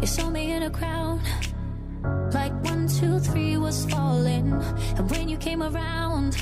[0.00, 1.20] You saw me in a crowd,
[2.34, 4.52] like one, two, three was falling.
[4.96, 6.36] And when you came around,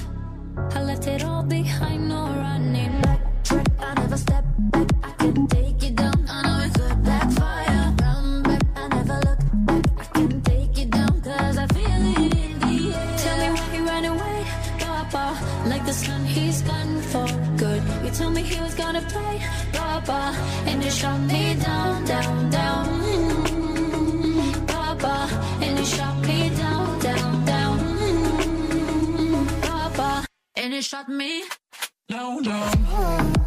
[0.75, 3.03] I left it all behind, no running
[3.79, 4.42] I never step
[18.93, 19.41] gonna play.
[20.67, 22.89] And you shot me down, down, down.
[25.63, 27.79] And you shot me down, down, down.
[30.57, 31.45] And you shot me
[32.09, 33.42] down, down.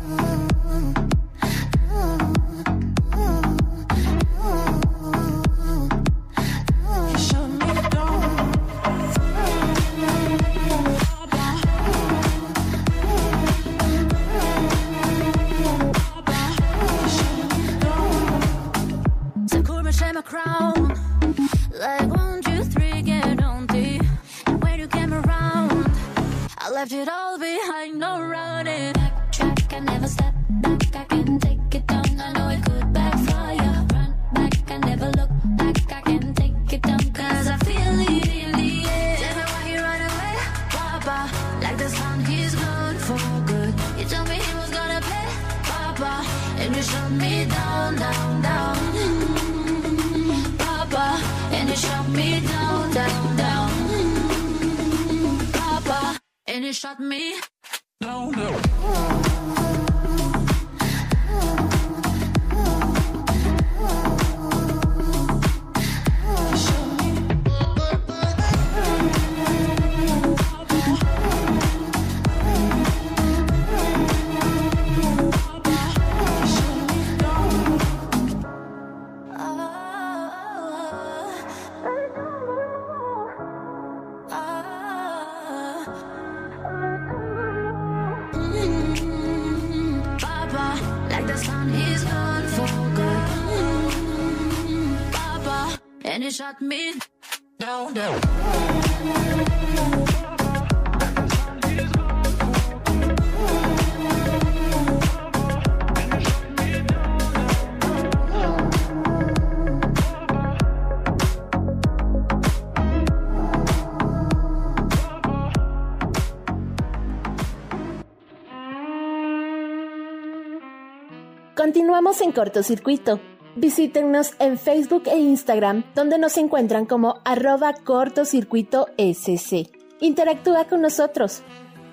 [122.05, 123.19] Continuamos en cortocircuito.
[123.55, 129.71] Visítenos en Facebook e Instagram, donde nos encuentran como arroba cortocircuito SC.
[130.01, 131.41] Interactúa con nosotros.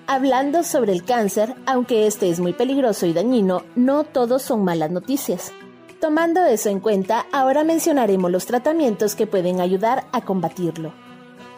[0.05, 4.91] Hablando sobre el cáncer, aunque este es muy peligroso y dañino, no todos son malas
[4.91, 5.51] noticias.
[5.99, 10.93] Tomando eso en cuenta, ahora mencionaremos los tratamientos que pueden ayudar a combatirlo.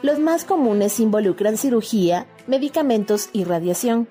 [0.02, 4.08] Los más comunes involucran cirugía, medicamentos y radiación.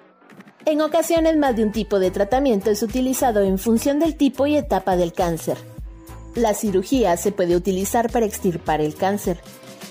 [0.67, 4.57] En ocasiones más de un tipo de tratamiento es utilizado en función del tipo y
[4.57, 5.59] etapa del cáncer.
[6.35, 9.39] La cirugía se puede utilizar para extirpar el cáncer.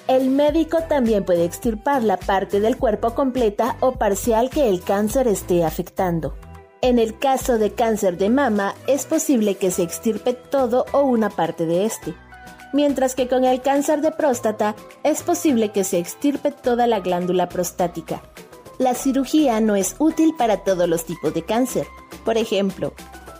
[0.07, 5.27] El médico también puede extirpar la parte del cuerpo completa o parcial que el cáncer
[5.27, 6.35] esté afectando.
[6.81, 11.29] En el caso de cáncer de mama, es posible que se extirpe todo o una
[11.29, 12.15] parte de este.
[12.73, 17.47] Mientras que con el cáncer de próstata, es posible que se extirpe toda la glándula
[17.47, 18.23] prostática.
[18.79, 21.87] La cirugía no es útil para todos los tipos de cáncer.
[22.25, 22.93] Por ejemplo,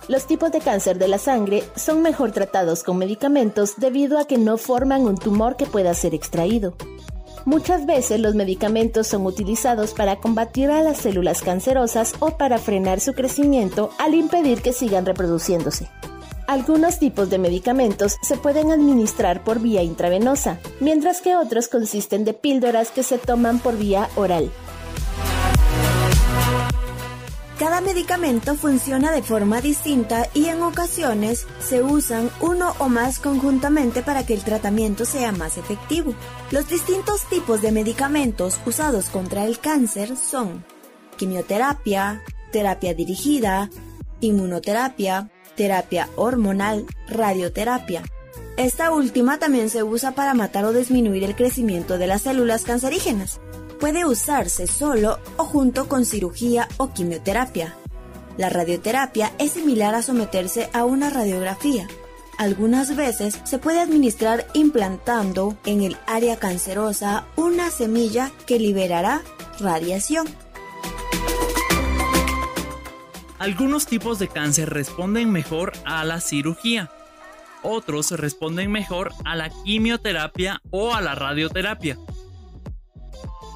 [0.08, 4.38] los tipos de cáncer de la sangre son mejor tratados con medicamentos debido a que
[4.38, 6.76] no forman un tumor que pueda ser extraído.
[7.46, 13.00] Muchas veces los medicamentos son utilizados para combatir a las células cancerosas o para frenar
[13.00, 15.90] su crecimiento al impedir que sigan reproduciéndose.
[16.48, 22.34] Algunos tipos de medicamentos se pueden administrar por vía intravenosa, mientras que otros consisten de
[22.34, 24.52] píldoras que se toman por vía oral.
[27.60, 34.02] Cada medicamento funciona de forma distinta y en ocasiones se usan uno o más conjuntamente
[34.02, 36.16] para que el tratamiento sea más efectivo.
[36.50, 40.66] Los distintos tipos de medicamentos usados contra el cáncer son
[41.18, 43.70] quimioterapia, terapia dirigida,
[44.20, 48.02] inmunoterapia, terapia hormonal, radioterapia.
[48.58, 53.40] Esta última también se usa para matar o disminuir el crecimiento de las células cancerígenas.
[53.80, 57.76] Puede usarse solo o junto con cirugía o quimioterapia.
[58.38, 61.88] La radioterapia es similar a someterse a una radiografía.
[62.38, 69.22] Algunas veces se puede administrar implantando en el área cancerosa una semilla que liberará
[69.60, 70.28] radiación.
[73.38, 76.90] Algunos tipos de cáncer responden mejor a la cirugía.
[77.62, 81.98] Otros responden mejor a la quimioterapia o a la radioterapia.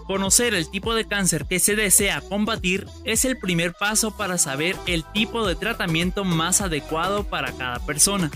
[0.08, 4.78] Conocer el tipo de cáncer que se desea combatir es el primer paso para saber
[4.86, 8.32] el tipo de tratamiento más adecuado para cada persona.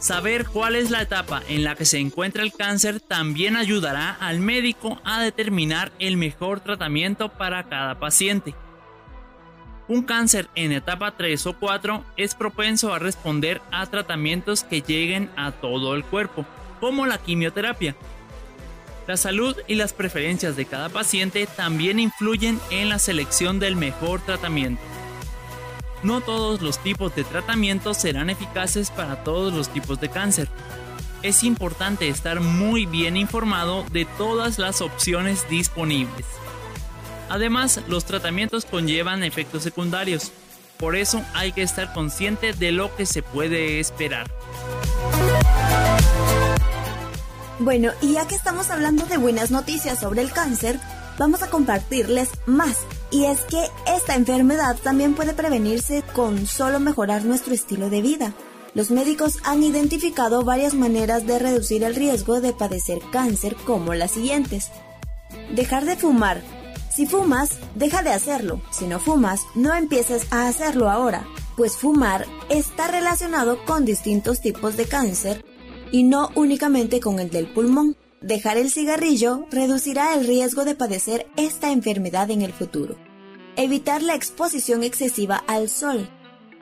[0.00, 4.40] Saber cuál es la etapa en la que se encuentra el cáncer también ayudará al
[4.40, 8.52] médico a determinar el mejor tratamiento para cada paciente.
[9.86, 15.30] Un cáncer en etapa 3 o 4 es propenso a responder a tratamientos que lleguen
[15.36, 16.44] a todo el cuerpo,
[16.80, 17.94] como la quimioterapia.
[19.06, 24.20] La salud y las preferencias de cada paciente también influyen en la selección del mejor
[24.20, 24.82] tratamiento.
[26.04, 30.48] No todos los tipos de tratamiento serán eficaces para todos los tipos de cáncer.
[31.22, 36.26] Es importante estar muy bien informado de todas las opciones disponibles.
[37.28, 40.32] Además, los tratamientos conllevan efectos secundarios,
[40.78, 44.28] por eso hay que estar consciente de lo que se puede esperar.
[47.62, 50.80] Bueno, y ya que estamos hablando de buenas noticias sobre el cáncer,
[51.16, 52.76] vamos a compartirles más.
[53.12, 58.32] Y es que esta enfermedad también puede prevenirse con solo mejorar nuestro estilo de vida.
[58.74, 64.10] Los médicos han identificado varias maneras de reducir el riesgo de padecer cáncer como las
[64.10, 64.72] siguientes.
[65.54, 66.42] Dejar de fumar.
[66.92, 68.60] Si fumas, deja de hacerlo.
[68.72, 74.76] Si no fumas, no empieces a hacerlo ahora, pues fumar está relacionado con distintos tipos
[74.76, 75.44] de cáncer
[75.92, 77.96] y no únicamente con el del pulmón.
[78.20, 82.96] Dejar el cigarrillo reducirá el riesgo de padecer esta enfermedad en el futuro.
[83.56, 86.08] Evitar la exposición excesiva al sol.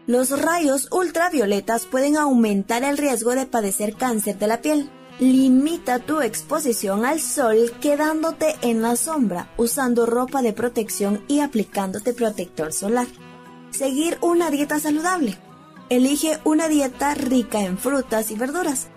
[0.06, 4.90] Los rayos ultravioletas pueden aumentar el riesgo de padecer cáncer de la piel.
[5.20, 12.14] Limita tu exposición al sol quedándote en la sombra, usando ropa de protección y aplicándote
[12.14, 13.06] protector solar.
[13.70, 15.36] Seguir una dieta saludable.
[15.90, 18.88] Elige una dieta rica en frutas y verduras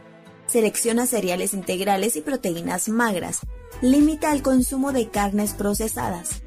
[0.54, 3.40] Selecciona cereales integrales y proteínas magras.
[3.82, 6.44] Limita el consumo de carnes procesadas.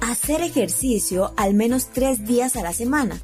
[0.00, 3.20] Hacer ejercicio al menos tres días a la semana.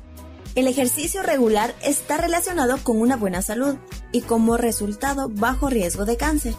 [0.55, 3.75] El ejercicio regular está relacionado con una buena salud
[4.13, 6.55] y como resultado bajo riesgo de cáncer.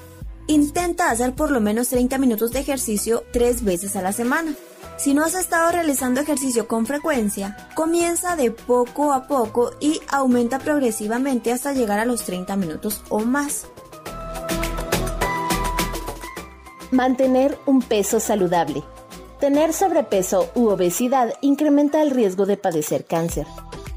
[0.48, 4.56] Intenta hacer por lo menos 30 minutos de ejercicio tres veces a la semana.
[4.98, 10.58] Si no has estado realizando ejercicio con frecuencia, comienza de poco a poco y aumenta
[10.58, 13.68] progresivamente hasta llegar a los 30 minutos o más.
[16.90, 18.84] Mantener un peso saludable.
[19.40, 23.46] Tener sobrepeso u obesidad incrementa el riesgo de padecer cáncer.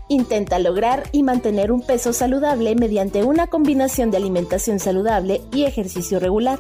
[0.08, 6.20] Intenta lograr y mantener un peso saludable mediante una combinación de alimentación saludable y ejercicio
[6.20, 6.58] regular.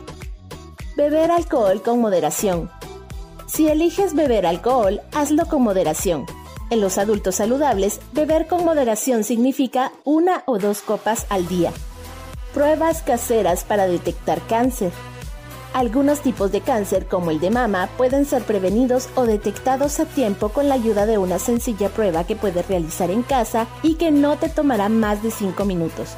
[0.96, 2.70] Beber alcohol con moderación.
[3.52, 6.24] Si eliges beber alcohol, hazlo con moderación.
[6.70, 11.72] En los adultos saludables, beber con moderación significa una o dos copas al día.
[12.54, 14.92] Pruebas caseras para detectar cáncer.
[15.72, 20.50] Algunos tipos de cáncer, como el de mama, pueden ser prevenidos o detectados a tiempo
[20.50, 24.38] con la ayuda de una sencilla prueba que puedes realizar en casa y que no
[24.38, 26.10] te tomará más de 5 minutos.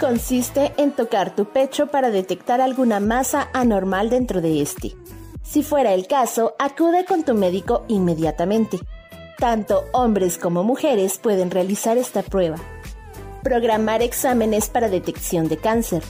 [0.00, 4.96] Consiste en tocar tu pecho para detectar alguna masa anormal dentro de este.
[5.50, 8.78] Si fuera el caso, acude con tu médico inmediatamente.
[9.36, 12.54] Tanto hombres como mujeres pueden realizar esta prueba.
[13.42, 16.04] Programar exámenes para detección de cáncer.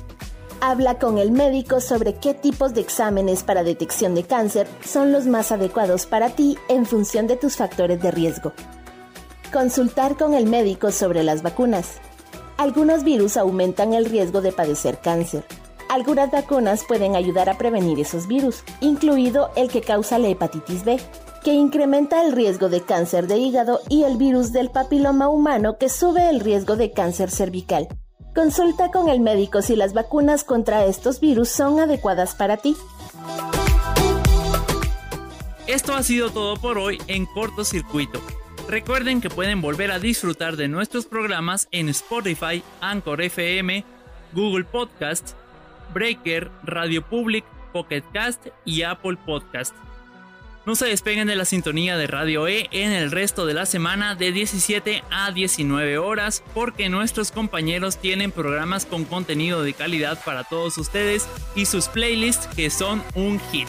[0.60, 5.24] Habla con el médico sobre qué tipos de exámenes para detección de cáncer son los
[5.24, 8.52] más adecuados para ti en función de tus factores de riesgo.
[9.54, 11.92] Consultar con el médico sobre las vacunas.
[12.58, 15.46] Algunos virus aumentan el riesgo de padecer cáncer.
[15.90, 21.00] Algunas vacunas pueden ayudar a prevenir esos virus, incluido el que causa la hepatitis B,
[21.42, 25.88] que incrementa el riesgo de cáncer de hígado y el virus del papiloma humano que
[25.88, 27.88] sube el riesgo de cáncer cervical.
[28.36, 32.76] Consulta con el médico si las vacunas contra estos virus son adecuadas para ti.
[35.66, 38.20] Esto ha sido todo por hoy en cortocircuito.
[38.68, 43.84] Recuerden que pueden volver a disfrutar de nuestros programas en Spotify, Anchor FM,
[44.32, 45.34] Google Podcast,
[45.92, 49.74] Breaker, Radio Public, Pocket Cast y Apple Podcast.
[50.66, 54.14] No se despeguen de la sintonía de Radio E en el resto de la semana
[54.14, 60.44] de 17 a 19 horas porque nuestros compañeros tienen programas con contenido de calidad para
[60.44, 61.26] todos ustedes
[61.56, 63.68] y sus playlists que son un hit.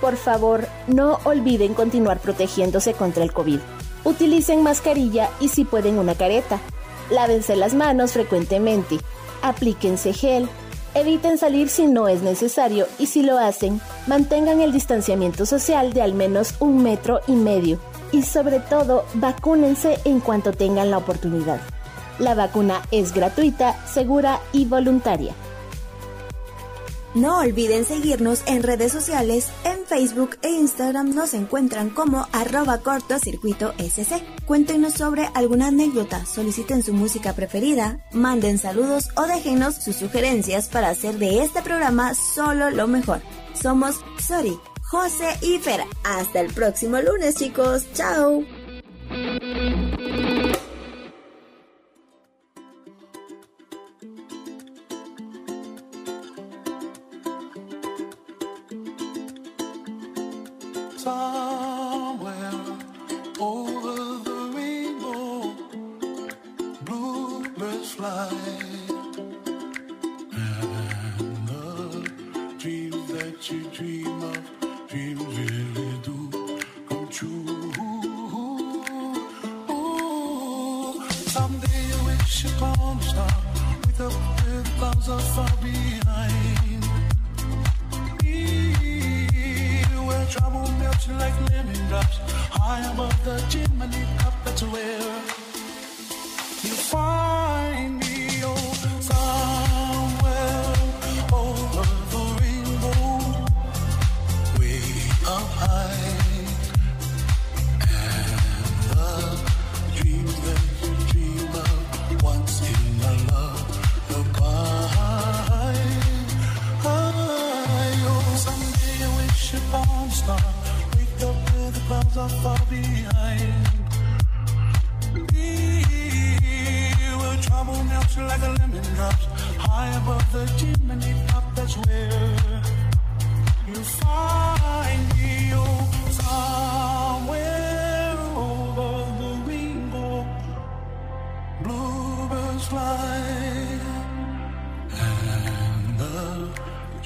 [0.00, 3.60] Por favor, no olviden continuar protegiéndose contra el COVID.
[4.04, 6.58] Utilicen mascarilla y si pueden una careta.
[7.10, 8.98] Lávense las manos frecuentemente,
[9.42, 10.48] aplíquense gel,
[10.94, 16.02] eviten salir si no es necesario y si lo hacen, mantengan el distanciamiento social de
[16.02, 17.78] al menos un metro y medio
[18.12, 21.60] y sobre todo vacúnense en cuanto tengan la oportunidad.
[22.18, 25.34] La vacuna es gratuita, segura y voluntaria.
[27.16, 33.72] No olviden seguirnos en redes sociales, en Facebook e Instagram nos encuentran como arroba cortocircuito
[33.78, 34.22] SC.
[34.44, 40.90] Cuéntenos sobre alguna anécdota, soliciten su música preferida, manden saludos o déjenos sus sugerencias para
[40.90, 43.22] hacer de este programa solo lo mejor.
[43.54, 45.86] Somos Sori, José y Fera.
[46.04, 48.44] Hasta el próximo lunes chicos, chao.
[81.36, 83.36] Someday you wish upon a star,
[83.84, 84.14] wake up
[84.44, 86.84] with clouds are far behind.
[90.08, 92.18] Where trouble melts like lemon drops
[92.58, 95.14] High above the chimney top That's where
[96.64, 97.45] you find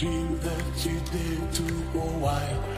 [0.00, 1.62] dream that you did to
[1.96, 2.69] oh why,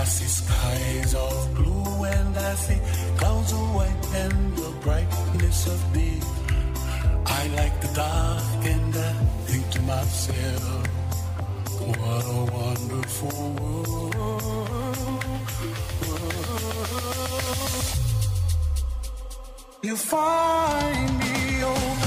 [0.00, 2.80] I see skies of blue, and I see
[3.18, 6.20] clouds of white, and the brightness of day.
[7.26, 9.12] I like the dark, and I
[9.44, 10.86] think to myself.
[11.98, 14.14] What a wonderful world.
[19.82, 22.00] You find me oh,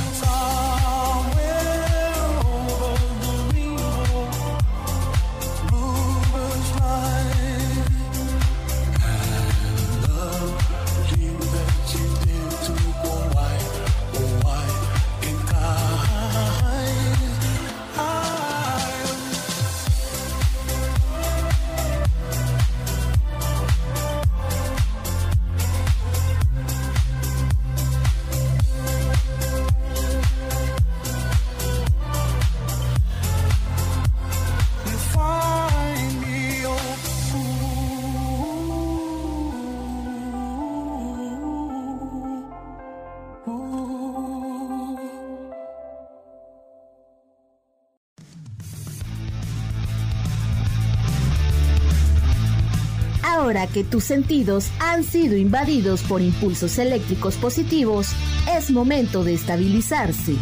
[53.54, 58.08] Ahora que tus sentidos han sido invadidos por impulsos eléctricos positivos,
[58.52, 60.34] es momento de estabilizarse.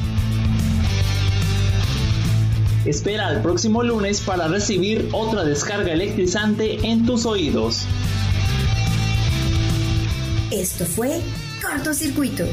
[2.86, 7.82] Espera al próximo lunes para recibir otra descarga electrizante en tus oídos.
[10.50, 11.20] Esto fue
[11.62, 12.46] Cortocircuito.